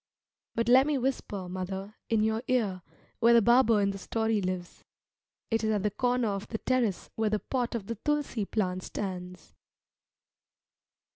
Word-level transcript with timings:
But 0.55 0.67
let 0.67 0.87
me 0.87 0.97
whisper, 0.97 1.47
mother, 1.47 1.93
in 2.09 2.23
your 2.23 2.41
ear 2.47 2.81
where 3.19 3.35
the 3.35 3.41
barber 3.43 3.79
in 3.81 3.91
the 3.91 3.99
story 3.99 4.41
lives. 4.41 4.83
It 5.51 5.63
is 5.63 5.69
at 5.69 5.83
the 5.83 5.91
corner 5.91 6.29
of 6.29 6.47
the 6.47 6.57
terrace 6.57 7.11
where 7.15 7.29
the 7.29 7.37
pot 7.37 7.75
of 7.75 7.85
the 7.85 7.93
tulsi 8.03 8.45
plant 8.45 8.81
stands. 8.81 9.53